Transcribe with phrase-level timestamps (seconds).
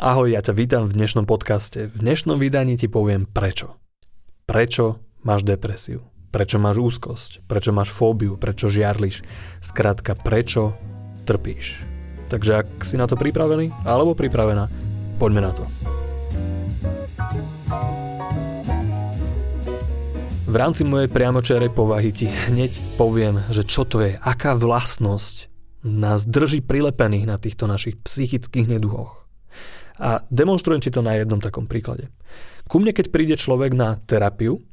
[0.00, 1.92] Ahoj, ja ťa vítam v dnešnom podcaste.
[1.92, 3.76] V dnešnom vydaní ti poviem prečo.
[4.48, 6.00] Prečo máš depresiu?
[6.32, 7.44] Prečo máš úzkosť?
[7.44, 8.40] Prečo máš fóbiu?
[8.40, 9.20] Prečo žiarliš?
[9.60, 10.72] Skrátka, prečo
[11.28, 11.84] trpíš?
[12.32, 14.72] Takže ak si na to pripravený alebo pripravená,
[15.20, 15.68] poďme na to.
[20.48, 25.52] V rámci mojej priamočerej povahy ti hneď poviem, že čo to je, aká vlastnosť
[25.84, 29.19] nás drží prilepených na týchto našich psychických neduhoch.
[30.00, 32.08] A demonstrujem ti to na jednom takom príklade.
[32.66, 34.64] Ku mne, keď príde človek na terapiu,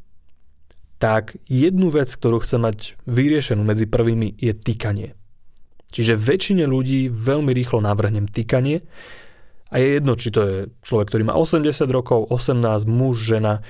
[0.98, 5.13] tak jednu vec, ktorú chce mať vyriešenú medzi prvými, je týkanie.
[5.91, 8.84] Čiže väčšine ľudí veľmi rýchlo navrhnem týkanie
[9.72, 13.64] a je jedno, či to je človek, ktorý má 80 rokov, 18, muž, žena.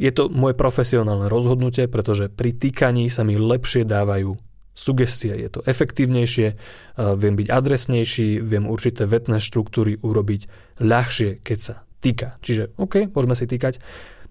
[0.00, 5.60] Je to moje profesionálne rozhodnutie, pretože pri týkaní sa mi lepšie dávajú sugestie, je to
[5.68, 6.56] efektívnejšie,
[6.96, 10.48] viem byť adresnejší, viem určité vetné štruktúry urobiť
[10.80, 12.40] ľahšie, keď sa týka.
[12.40, 13.78] Čiže OK, môžeme si týkať.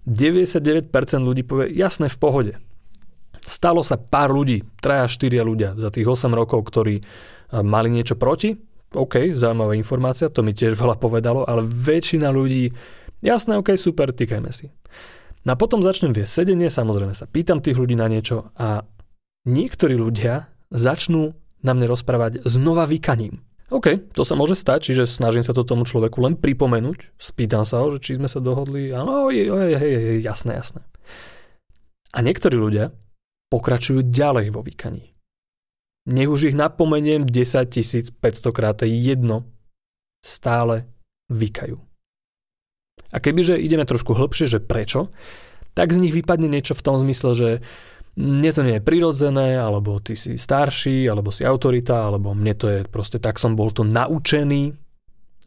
[0.10, 0.90] 99%
[1.22, 2.54] ľudí povie, jasné, v pohode.
[3.42, 7.02] Stalo sa pár ľudí, 3 4 ľudia za tých 8 rokov, ktorí
[7.62, 8.58] mali niečo proti.
[8.92, 12.76] OK, zaujímavá informácia, to mi tiež veľa povedalo, ale väčšina ľudí,
[13.24, 14.68] jasné, OK, super, týkajme si.
[15.48, 18.84] No a potom začnem viesť sedenie, samozrejme sa pýtam tých ľudí na niečo a
[19.48, 23.42] niektorí ľudia začnú na mne rozprávať znova vykaním.
[23.72, 27.80] OK, to sa môže stať, čiže snažím sa to tomu človeku len pripomenúť, spýtam sa
[27.80, 30.84] ho, že či sme sa dohodli, áno, je, je, je, jasné, jasné.
[32.12, 32.92] A niektorí ľudia
[33.48, 35.16] pokračujú ďalej vo vykaní.
[36.12, 37.72] Nech už ich napomeniem 10
[38.20, 39.48] 500 krát, je jedno,
[40.20, 40.92] stále
[41.32, 41.80] vykajú.
[43.12, 45.16] A kebyže ideme trošku hlbšie, že prečo,
[45.72, 47.50] tak z nich vypadne niečo v tom zmysle, že
[48.20, 52.68] mne to nie je prirodzené, alebo ty si starší, alebo si autorita, alebo mne to
[52.68, 54.76] je proste tak som bol to naučený,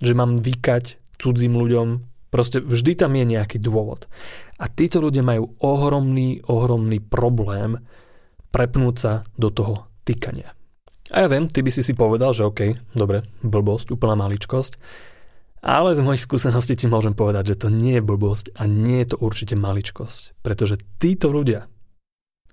[0.01, 1.89] že mám vykať cudzím ľuďom.
[2.33, 4.11] Proste vždy tam je nejaký dôvod.
[4.59, 7.79] A títo ľudia majú ohromný, ohromný problém
[8.51, 10.51] prepnúť sa do toho týkania.
[11.13, 14.81] A ja viem, ty by si si povedal, že OK, dobre, blbosť, úplná maličkosť,
[15.65, 19.13] ale z mojich skúseností ti môžem povedať, že to nie je blbosť a nie je
[19.13, 20.41] to určite maličkosť.
[20.41, 21.69] Pretože títo ľudia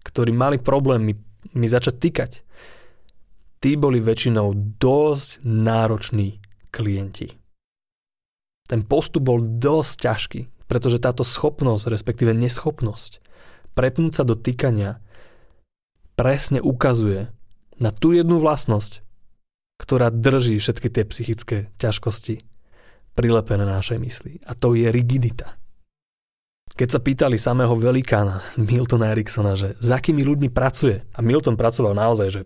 [0.01, 1.13] ktorí mali problém mi,
[1.53, 2.31] mi začať týkať,
[3.61, 6.41] tí boli väčšinou dosť nároční
[6.73, 7.37] klienti.
[8.65, 13.19] Ten postup bol dosť ťažký, pretože táto schopnosť, respektíve neschopnosť
[13.75, 14.99] prepnúť sa do týkania
[16.15, 17.31] presne ukazuje
[17.79, 19.03] na tú jednu vlastnosť,
[19.81, 22.45] ktorá drží všetky tie psychické ťažkosti
[23.17, 24.31] prilepené na našej mysli.
[24.45, 25.60] A to je rigidita.
[26.71, 31.93] Keď sa pýtali samého velikána Miltona Eriksona, že s akými ľuďmi pracuje, a Milton pracoval
[31.93, 32.41] naozaj, že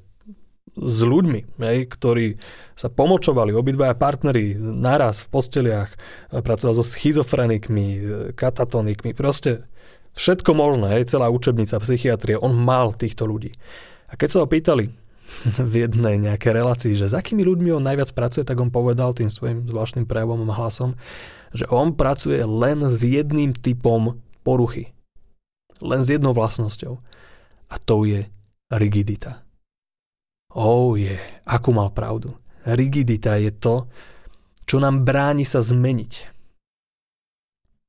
[0.76, 2.36] s ľuďmi, hej, ktorí
[2.76, 5.92] sa pomočovali, obidvaja partneri naraz v posteliach,
[6.36, 7.88] pracoval so schizofrenikmi,
[8.36, 9.64] katatonikmi, proste
[10.20, 13.56] všetko možné, hej, celá učebnica psychiatrie, on mal týchto ľudí.
[14.12, 14.92] A keď sa ho pýtali
[15.72, 19.32] v jednej nejakej relácii, že s akými ľuďmi on najviac pracuje, tak on povedal tým
[19.32, 21.00] svojim zvláštnym prejavom a hlasom,
[21.56, 24.92] že on pracuje len s jedným typom poruchy.
[25.80, 27.00] Len s jednou vlastnosťou.
[27.72, 28.28] A to je
[28.70, 29.48] rigidita.
[30.56, 31.16] Oh je,
[31.48, 32.36] akú mal pravdu.
[32.64, 33.88] Rigidita je to,
[34.68, 36.14] čo nám bráni sa zmeniť.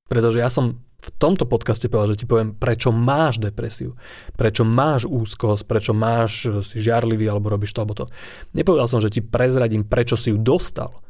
[0.07, 3.95] Pretože ja som v tomto podcaste povedal, že ti poviem, prečo máš depresiu,
[4.35, 8.07] prečo máš úzkosť, prečo máš, si žiarlivý alebo robíš to alebo to.
[8.59, 11.06] Nepovedal som, že ti prezradím, prečo si ju dostal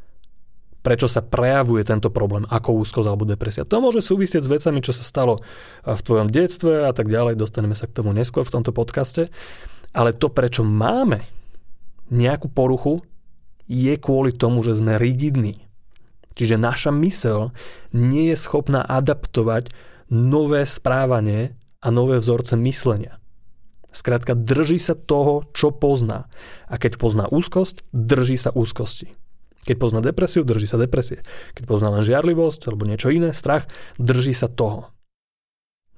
[0.87, 3.67] prečo sa prejavuje tento problém ako úzkosť alebo depresia.
[3.67, 5.43] To môže súvisieť s vecami, čo sa stalo
[5.83, 9.27] v tvojom detstve a tak ďalej, dostaneme sa k tomu neskôr v tomto podcaste.
[9.91, 11.27] Ale to, prečo máme
[12.07, 13.03] nejakú poruchu,
[13.67, 15.67] je kvôli tomu, že sme rigidní.
[16.39, 17.51] Čiže naša mysel
[17.91, 19.67] nie je schopná adaptovať
[20.07, 23.19] nové správanie a nové vzorce myslenia.
[23.91, 26.31] Skrátka, drží sa toho, čo pozná.
[26.71, 29.26] A keď pozná úzkosť, drží sa úzkosti.
[29.67, 31.19] Keď pozná depresiu, drží sa depresie.
[31.51, 33.67] Keď pozná len žiarlivosť alebo niečo iné, strach,
[33.99, 34.95] drží sa toho.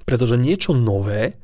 [0.10, 1.38] Pretože niečo nové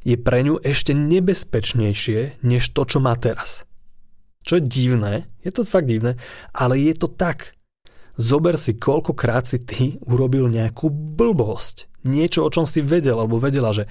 [0.00, 3.68] je pre ňu ešte nebezpečnejšie než to, čo má teraz.
[4.40, 6.16] Čo je divné, je to fakt divné,
[6.56, 7.52] ale je to tak.
[8.16, 11.92] Zober si, koľkokrát si ty urobil nejakú blbosť.
[12.08, 13.84] Niečo, o čom si vedel alebo vedela, že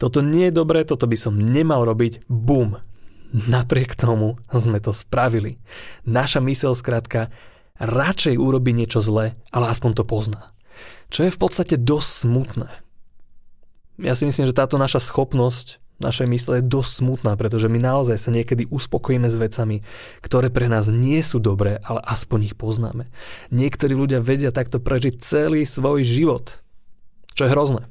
[0.00, 2.80] toto nie je dobré, toto by som nemal robiť, bum,
[3.34, 5.58] Napriek tomu sme to spravili.
[6.06, 7.32] Naša mysel skrátka
[7.80, 10.52] radšej urobí niečo zlé, ale aspoň to pozná.
[11.10, 12.70] Čo je v podstate dosť smutné.
[14.02, 18.20] Ja si myslím, že táto naša schopnosť našej mysle je dosť smutná, pretože my naozaj
[18.20, 19.80] sa niekedy uspokojíme s vecami,
[20.20, 23.08] ktoré pre nás nie sú dobré, ale aspoň ich poznáme.
[23.48, 26.60] Niektorí ľudia vedia takto prežiť celý svoj život,
[27.32, 27.88] čo je hrozné.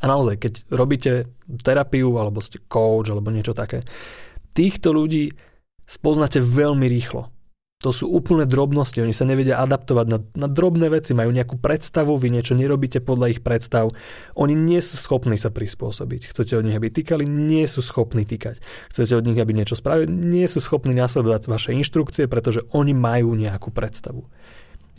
[0.00, 1.28] A naozaj, keď robíte
[1.60, 3.84] terapiu, alebo ste coach, alebo niečo také,
[4.54, 5.34] týchto ľudí
[5.86, 7.30] spoznáte veľmi rýchlo.
[7.80, 12.12] To sú úplné drobnosti, oni sa nevedia adaptovať na, na drobné veci, majú nejakú predstavu,
[12.20, 13.88] vy niečo nerobíte podľa ich predstav,
[14.36, 16.28] oni nie sú schopní sa prispôsobiť.
[16.28, 18.60] Chcete od nich, aby týkali, nie sú schopní týkať.
[18.92, 23.32] Chcete od nich, aby niečo spravili, nie sú schopní nasledovať vaše inštrukcie, pretože oni majú
[23.32, 24.28] nejakú predstavu.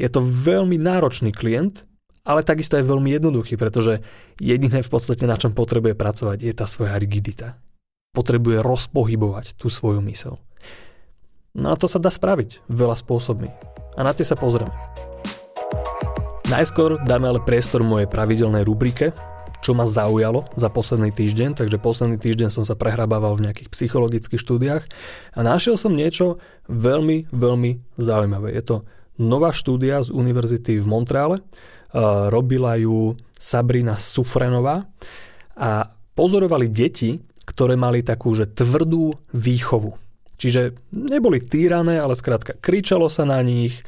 [0.01, 1.85] Je to veľmi náročný klient,
[2.25, 4.01] ale takisto je veľmi jednoduchý, pretože
[4.41, 7.61] jediné v podstate, na čom potrebuje pracovať, je tá svoja rigidita.
[8.11, 10.35] Potrebuje rozpohybovať tú svoju mysel.
[11.55, 13.47] No a to sa dá spraviť veľa spôsobmi.
[13.95, 14.75] A na tie sa pozrieme.
[16.51, 19.15] Najskôr dáme ale priestor mojej pravidelnej rubrike,
[19.63, 24.43] čo ma zaujalo za posledný týždeň, takže posledný týždeň som sa prehrabával v nejakých psychologických
[24.43, 24.83] štúdiách
[25.31, 28.51] a našiel som niečo veľmi, veľmi zaujímavé.
[28.51, 28.75] Je to
[29.23, 31.39] nová štúdia z univerzity v Montreale,
[32.27, 34.83] robila ju Sabrina Sufrenová
[35.55, 37.30] a pozorovali deti,
[37.61, 39.93] ktoré mali takú že tvrdú výchovu.
[40.41, 43.85] Čiže neboli týrané, ale skrátka kričalo sa na nich,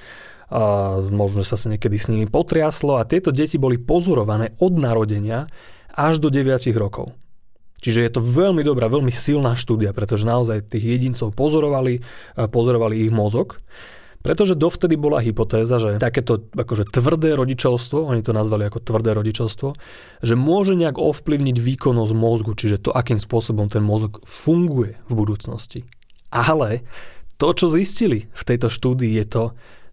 [0.54, 5.50] a možno sa sa niekedy s nimi potriaslo a tieto deti boli pozorované od narodenia
[5.90, 7.18] až do 9 rokov.
[7.82, 12.06] Čiže je to veľmi dobrá, veľmi silná štúdia, pretože naozaj tých jedincov pozorovali,
[12.38, 13.58] pozorovali ich mozog.
[14.24, 19.76] Pretože dovtedy bola hypotéza, že takéto akože tvrdé rodičovstvo, oni to nazvali ako tvrdé rodičovstvo,
[20.24, 25.84] že môže nejak ovplyvniť výkonnosť mozgu, čiže to, akým spôsobom ten mozog funguje v budúcnosti.
[26.32, 26.88] Ale
[27.36, 29.44] to, čo zistili v tejto štúdii je to,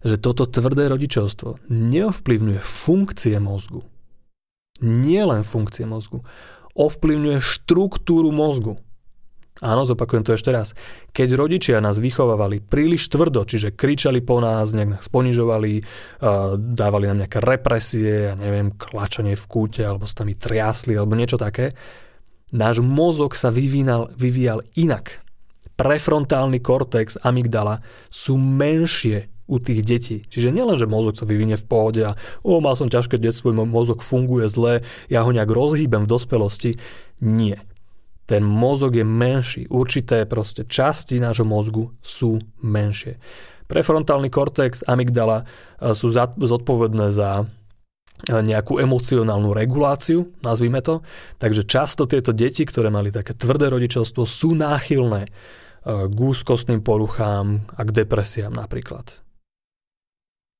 [0.01, 3.83] že toto tvrdé rodičovstvo neovplyvňuje funkcie mozgu.
[4.81, 6.25] Nie len funkcie mozgu.
[6.73, 8.81] Ovplyvňuje štruktúru mozgu.
[9.61, 10.73] Áno, zopakujem to ešte raz.
[11.13, 15.85] Keď rodičia nás vychovávali príliš tvrdo, čiže kričali po nás, nejak nás ponižovali,
[16.57, 21.37] dávali nám nejaké represie, ja neviem, klačanie v kúte, alebo sa tam triasli, alebo niečo
[21.37, 21.77] také,
[22.49, 25.21] náš mozog sa vyvíjal, vyvíjal inak
[25.77, 30.17] prefrontálny kortex, amygdala sú menšie u tých detí.
[30.25, 33.69] Čiže nielen, že mozog sa vyvinie v pohode a o, mal som ťažké detstvo, môj
[33.69, 36.81] mozog funguje zle, ja ho nejak rozhýbem v dospelosti.
[37.21, 37.61] Nie.
[38.31, 39.67] Ten mozog je menší.
[39.67, 43.19] Určité proste časti nášho mozgu sú menšie.
[43.67, 47.45] Prefrontálny kortex, amygdala e, sú zodpovedné za e,
[48.31, 51.03] nejakú emocionálnu reguláciu, nazvime to.
[51.43, 55.27] Takže často tieto deti, ktoré mali také tvrdé rodičovstvo, sú náchylné
[55.81, 59.17] k úzkostným poruchám a k depresiám napríklad.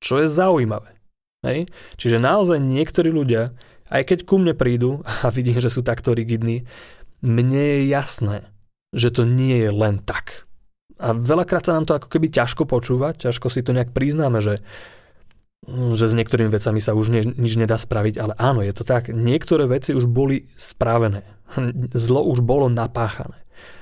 [0.02, 0.98] Čo je zaujímavé.
[1.46, 1.70] Hej?
[2.02, 3.54] Čiže naozaj niektorí ľudia,
[3.94, 6.66] aj keď ku mne prídu a vidím, že sú takto rigidní,
[7.22, 8.38] mne je jasné,
[8.92, 10.50] že to nie je len tak.
[11.02, 14.62] A veľakrát sa nám to ako keby ťažko počúvať, ťažko si to nejak priznáme, že,
[15.70, 19.10] že s niektorými vecami sa už ne, nič nedá spraviť, ale áno, je to tak.
[19.10, 21.26] Niektoré veci už boli spravené.
[22.06, 23.42] Zlo už bolo napáchané.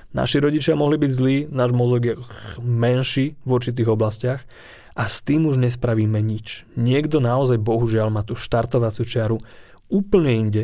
[0.09, 2.17] Naši rodičia mohli byť zlí, náš mozog je
[2.63, 4.41] menší v určitých oblastiach
[4.97, 6.65] a s tým už nespravíme nič.
[6.73, 9.37] Niekto naozaj bohužiaľ má tú štartovaciu čiaru
[9.85, 10.63] úplne inde,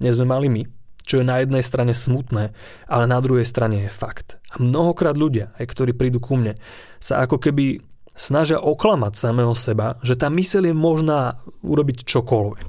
[0.00, 0.62] než sme mali my,
[1.08, 2.52] čo je na jednej strane smutné,
[2.84, 4.36] ale na druhej strane je fakt.
[4.52, 6.52] A mnohokrát ľudia, aj ktorí prídu ku mne,
[7.00, 7.80] sa ako keby
[8.12, 12.68] snažia oklamať samého seba, že tá myseľ je možná urobiť čokoľvek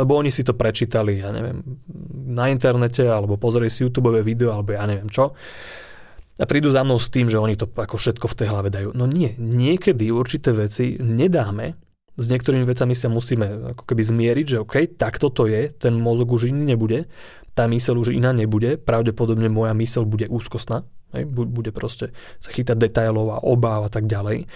[0.00, 1.60] lebo oni si to prečítali, ja neviem,
[2.32, 5.36] na internete, alebo pozreli si YouTube video, alebo ja neviem čo.
[6.40, 8.96] A prídu za mnou s tým, že oni to ako všetko v tej hlave dajú.
[8.96, 11.76] No nie, niekedy určité veci nedáme,
[12.20, 16.32] s niektorými vecami sa musíme ako keby zmieriť, že OK, tak toto je, ten mozog
[16.32, 17.08] už iný nebude,
[17.54, 22.76] tá myseľ už iná nebude, pravdepodobne moja myseľ bude úzkostná, hej, bude proste sa chytať
[22.78, 24.46] detailov a obáv a tak ďalej.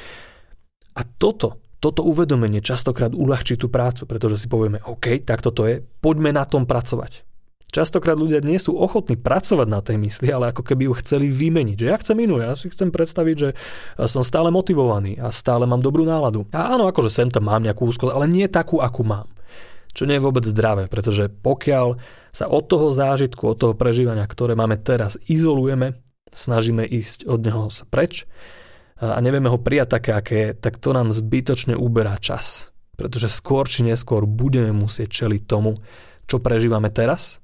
[0.94, 5.84] A toto toto uvedomenie častokrát uľahčí tú prácu, pretože si povieme, OK, tak toto je,
[6.00, 7.28] poďme na tom pracovať.
[7.68, 11.76] Častokrát ľudia nie sú ochotní pracovať na tej mysli, ale ako keby ju chceli vymeniť.
[11.76, 13.48] Že ja chcem inú, ja si chcem predstaviť, že
[14.08, 16.48] som stále motivovaný a stále mám dobrú náladu.
[16.56, 19.28] A áno, akože sem tam mám nejakú úzkosť, ale nie takú, akú mám.
[19.94, 21.96] Čo nie je vôbec zdravé, pretože pokiaľ
[22.34, 26.02] sa od toho zážitku, od toho prežívania, ktoré máme teraz, izolujeme,
[26.34, 28.26] snažíme ísť od neho preč,
[28.98, 32.70] a nevieme ho prijať také, aké je, tak to nám zbytočne uberá čas.
[32.94, 35.74] Pretože skôr či neskôr budeme musieť čeliť tomu,
[36.30, 37.42] čo prežívame teraz.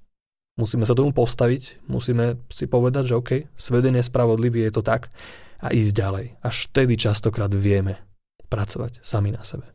[0.55, 5.11] Musíme sa tomu postaviť, musíme si povedať, že OK, svet je nespravodlivý, je to tak
[5.59, 6.27] a ísť ďalej.
[6.41, 8.10] Až vtedy častokrát vieme
[8.51, 9.71] pracovať sami na sebe.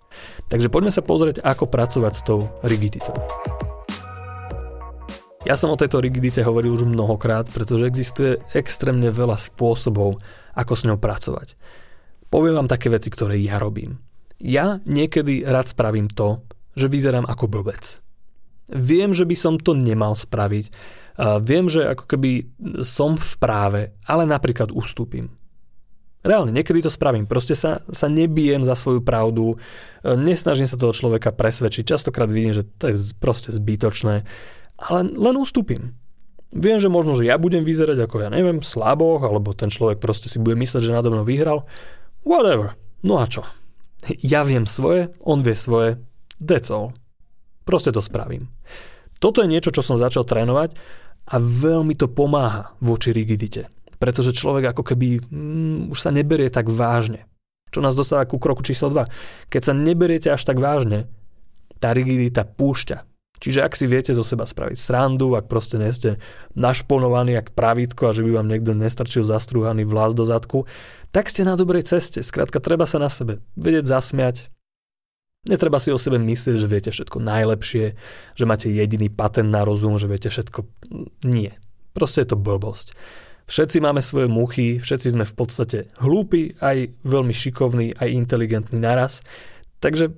[0.52, 3.16] Takže poďme sa pozrieť, ako pracovať s tou rigiditou.
[5.46, 10.20] Ja som o tejto rigidite hovoril už mnohokrát, pretože existuje extrémne veľa spôsobov,
[10.58, 11.54] ako s ňou pracovať.
[12.34, 14.02] Poviem vám také veci, ktoré ja robím.
[14.42, 16.42] Ja niekedy rád spravím to,
[16.74, 18.02] že vyzerám ako blbec.
[18.74, 20.74] Viem, že by som to nemal spraviť.
[21.46, 22.50] Viem, že ako keby
[22.82, 25.30] som v práve, ale napríklad ustúpim.
[26.26, 27.30] Reálne, niekedy to spravím.
[27.30, 29.62] Proste sa, sa nebijem za svoju pravdu,
[30.02, 31.86] e, nesnažím sa toho človeka presvedčiť.
[31.86, 34.26] Častokrát vidím, že to je proste zbytočné,
[34.82, 35.94] ale len ustúpim.
[36.50, 40.26] Viem, že možno, že ja budem vyzerať ako, ja neviem, slaboch, alebo ten človek proste
[40.26, 41.70] si bude mysleť, že nado mnou vyhral.
[42.26, 42.74] Whatever.
[43.06, 43.46] No a čo?
[44.26, 46.02] Ja viem svoje, on vie svoje,
[46.42, 46.98] that's all.
[47.70, 48.50] Proste to spravím.
[49.22, 50.74] Toto je niečo, čo som začal trénovať
[51.30, 56.68] a veľmi to pomáha voči rigidite pretože človek ako keby mm, už sa neberie tak
[56.72, 57.28] vážne.
[57.74, 59.52] Čo nás dostáva ku kroku číslo 2.
[59.52, 61.12] Keď sa neberiete až tak vážne,
[61.84, 63.04] tá rigidita púšťa.
[63.36, 66.16] Čiže ak si viete zo seba spraviť srandu, ak proste nie ste
[66.56, 70.64] našponovaní jak pravítko a že by vám niekto nestrčil zastrúhaný vlas do zadku,
[71.12, 72.24] tak ste na dobrej ceste.
[72.24, 74.48] Skrátka, treba sa na sebe vedieť zasmiať.
[75.46, 77.86] Netreba si o sebe myslieť, že viete všetko najlepšie,
[78.34, 80.66] že máte jediný patent na rozum, že viete všetko.
[81.28, 81.60] Nie.
[81.94, 82.98] Proste je to blbosť.
[83.46, 89.22] Všetci máme svoje muchy, všetci sme v podstate hlúpi, aj veľmi šikovní, aj inteligentní naraz.
[89.86, 90.18] Takže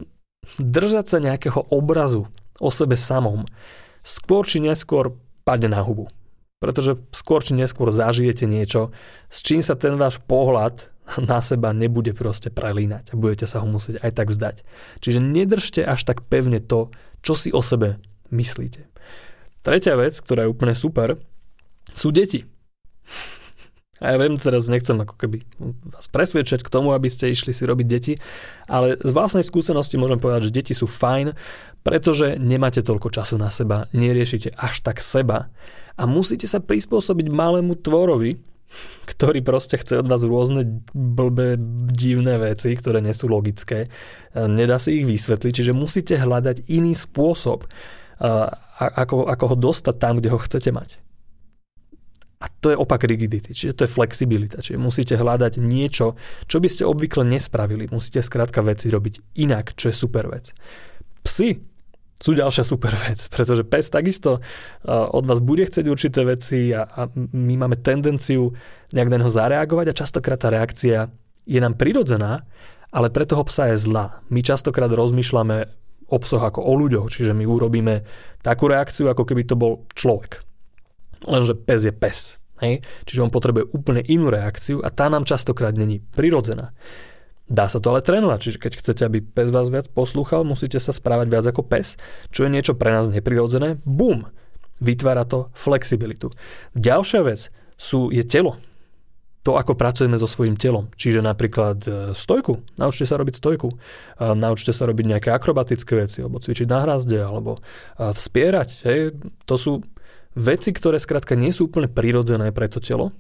[0.64, 2.32] držať sa nejakého obrazu
[2.64, 3.44] o sebe samom
[4.08, 5.12] skôr či neskôr
[5.44, 6.08] padne na hubu.
[6.64, 8.96] Pretože skôr či neskôr zažijete niečo,
[9.28, 10.90] s čím sa ten váš pohľad
[11.30, 14.56] na seba nebude proste prelínať a budete sa ho musieť aj tak vzdať.
[15.04, 16.90] Čiže nedržte až tak pevne to,
[17.22, 18.00] čo si o sebe
[18.32, 18.88] myslíte.
[19.62, 21.20] Tretia vec, ktorá je úplne super,
[21.92, 22.48] sú deti.
[23.98, 25.42] A ja viem, teraz nechcem ako keby
[25.90, 28.14] vás presvedčať k tomu, aby ste išli si robiť deti,
[28.70, 31.34] ale z vlastnej skúsenosti môžem povedať, že deti sú fajn,
[31.82, 35.50] pretože nemáte toľko času na seba, neriešite až tak seba
[35.98, 38.38] a musíte sa prispôsobiť malému tvorovi,
[39.10, 41.58] ktorý proste chce od vás rôzne blbé,
[41.90, 43.90] divné veci, ktoré nie sú logické.
[44.36, 47.66] Nedá si ich vysvetliť, čiže musíte hľadať iný spôsob,
[48.78, 51.02] ako, ako ho dostať tam, kde ho chcete mať.
[52.62, 54.66] To je opak rigidity, čiže to je flexibilita.
[54.66, 56.18] Čiže musíte hľadať niečo,
[56.50, 57.86] čo by ste obvykle nespravili.
[57.94, 60.58] Musíte skrátka veci robiť inak, čo je super vec.
[61.22, 61.62] Psy
[62.18, 64.42] sú ďalšia super vec, pretože pes takisto
[64.90, 68.50] od vás bude chcieť určité veci a, a my máme tendenciu
[68.90, 71.14] nejak na neho zareagovať a častokrát tá reakcia
[71.46, 72.42] je nám prirodzená,
[72.90, 74.26] ale pre toho psa je zlá.
[74.34, 75.70] My častokrát rozmýšľame
[76.10, 78.02] o psoch ako o ľuďoch, čiže my urobíme
[78.42, 80.48] takú reakciu, ako keby to bol človek
[81.26, 82.38] lenže pes je pes.
[82.62, 82.86] Hej?
[83.06, 86.74] Čiže on potrebuje úplne inú reakciu a tá nám častokrát není prirodzená.
[87.48, 90.92] Dá sa to ale trénovať, čiže keď chcete, aby pes vás viac poslúchal, musíte sa
[90.92, 91.96] správať viac ako pes,
[92.28, 93.80] čo je niečo pre nás neprirodzené.
[93.88, 94.28] Bum!
[94.84, 96.30] Vytvára to flexibilitu.
[96.76, 97.48] Ďalšia vec
[97.80, 98.60] sú, je telo.
[99.48, 100.92] To, ako pracujeme so svojím telom.
[101.00, 102.68] Čiže napríklad e, stojku.
[102.76, 103.72] Naučte sa robiť stojku.
[104.20, 107.64] Naučte sa robiť nejaké akrobatické veci, alebo cvičiť na hrazde, alebo
[107.96, 108.70] vspierať.
[108.84, 109.00] Hej.
[109.48, 109.74] To sú
[110.38, 113.12] veci, ktoré skrátka nie sú úplne prirodzené pre to telo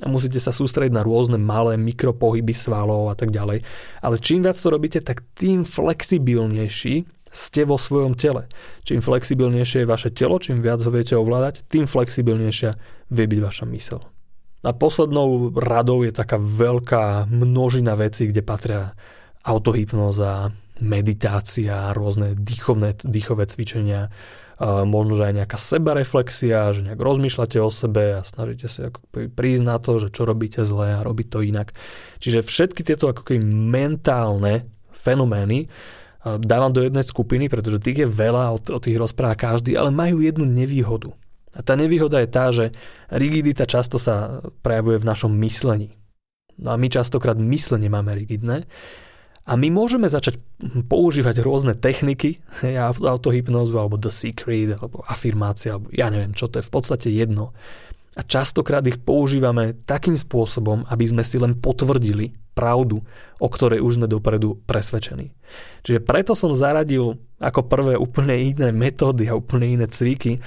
[0.00, 3.60] a musíte sa sústrediť na rôzne malé mikropohyby svalov a tak ďalej.
[4.00, 8.50] Ale čím viac to robíte, tak tým flexibilnejší ste vo svojom tele.
[8.82, 12.70] Čím flexibilnejšie je vaše telo, čím viac ho viete ovládať, tým flexibilnejšia
[13.12, 14.00] vie byť vaša mysel.
[14.60, 18.92] A poslednou radou je taká veľká množina vecí, kde patria
[19.40, 20.52] autohypnoza,
[20.84, 24.12] meditácia, rôzne dýchovné, dýchové cvičenia,
[24.60, 29.64] možno, že aj nejaká sebareflexia, že nejak rozmýšľate o sebe a snažíte sa ako prísť
[29.64, 31.72] na to, že čo robíte zle a robiť to inak.
[32.20, 35.72] Čiže všetky tieto ako keby mentálne fenomény
[36.20, 40.20] dávam do jednej skupiny, pretože tých je veľa, o, o tých rozpráva každý, ale majú
[40.20, 41.16] jednu nevýhodu.
[41.56, 42.70] A tá nevýhoda je tá, že
[43.08, 45.96] rigidita často sa prejavuje v našom myslení.
[46.60, 48.68] No a my častokrát myslenie máme rigidné
[49.50, 50.38] a my môžeme začať
[50.86, 52.38] používať rôzne techniky,
[53.02, 57.50] autohypnózu, alebo The Secret, alebo afirmácia, alebo ja neviem, čo to je v podstate jedno.
[58.14, 63.02] A častokrát ich používame takým spôsobom, aby sme si len potvrdili pravdu,
[63.42, 65.34] o ktorej už sme dopredu presvedčení.
[65.82, 70.38] Čiže preto som zaradil ako prvé úplne iné metódy a úplne iné cviky,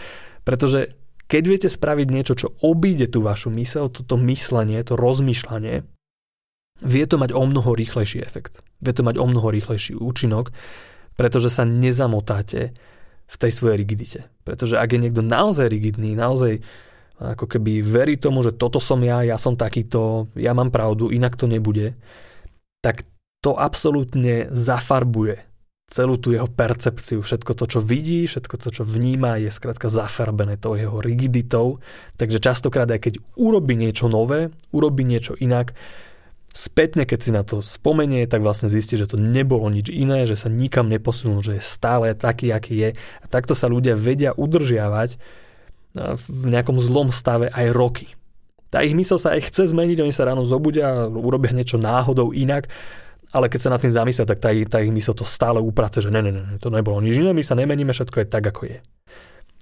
[0.48, 0.96] pretože
[1.28, 5.88] keď viete spraviť niečo, čo obíde tú vašu mysel, toto myslenie, to rozmýšľanie,
[6.82, 8.64] vie to mať o mnoho rýchlejší efekt.
[8.82, 10.50] Vie to mať o mnoho rýchlejší účinok,
[11.14, 12.74] pretože sa nezamotáte
[13.30, 14.20] v tej svojej rigidite.
[14.42, 16.66] Pretože ak je niekto naozaj rigidný, naozaj
[17.22, 21.38] ako keby verí tomu, že toto som ja, ja som takýto, ja mám pravdu, inak
[21.38, 21.94] to nebude,
[22.84, 23.06] tak
[23.40, 25.40] to absolútne zafarbuje
[25.94, 30.58] celú tú jeho percepciu, všetko to, čo vidí, všetko to, čo vníma, je skrátka zafarbené
[30.58, 31.78] tou jeho rigiditou.
[32.18, 35.78] Takže častokrát, aj keď urobí niečo nové, urobí niečo inak,
[36.54, 40.38] spätne, keď si na to spomenie, tak vlastne zistí, že to nebolo nič iné, že
[40.38, 42.90] sa nikam neposunul, že je stále taký, aký je.
[42.94, 45.18] A takto sa ľudia vedia udržiavať
[46.18, 48.08] v nejakom zlom stave aj roky.
[48.70, 52.70] Tá ich mysl sa aj chce zmeniť, oni sa ráno zobudia urobia niečo náhodou inak
[53.34, 56.14] ale keď sa nad tým zamyslia, tak tá, tá ich mysl to stále uprace, že
[56.14, 58.78] ne, ne, ne, to nebolo nič iné, my sa nemeníme, všetko je tak, ako je.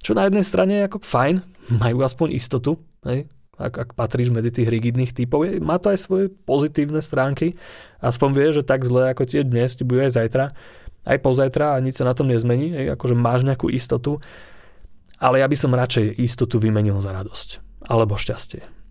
[0.03, 1.35] Čo na jednej strane je ako fajn,
[1.81, 2.75] majú aspoň istotu,
[3.07, 3.31] hej?
[3.61, 7.53] Ak, ak patríš medzi tých rigidných typov, je, má to aj svoje pozitívne stránky,
[8.01, 10.45] aspoň vie, že tak zle ako tie dnes, ti bude aj zajtra,
[11.05, 12.85] aj pozajtra a nič sa na tom nezmení, hej?
[12.93, 14.17] akože máš nejakú istotu,
[15.21, 18.81] ale ja by som radšej istotu vymenil za radosť alebo šťastie.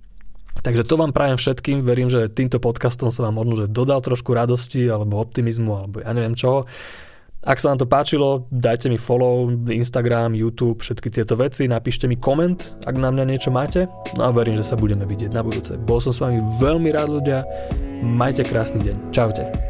[0.60, 4.34] Takže to vám prajem všetkým, verím, že týmto podcastom som vám možno že dodal trošku
[4.34, 6.66] radosti alebo optimizmu alebo ja neviem čoho.
[7.40, 12.20] Ak sa vám to páčilo, dajte mi follow, Instagram, YouTube, všetky tieto veci, napíšte mi
[12.20, 13.88] koment, ak na mňa niečo máte.
[14.20, 15.80] No a verím, že sa budeme vidieť na budúce.
[15.80, 17.48] Bol som s vami veľmi rád ľudia,
[18.04, 18.96] majte krásny deň.
[19.08, 19.69] Čaute.